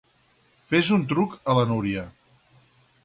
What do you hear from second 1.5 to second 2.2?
a la Núria.